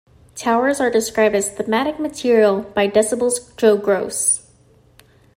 Towers 0.33 0.79
are 0.81 0.89
described 0.89 1.35
as 1.35 1.51
'thematic' 1.53 1.99
material 1.99 2.61
by 2.61 2.87
"Decibel"'s 2.87 3.53
Joe 3.55 3.77
Gross. 3.77 4.41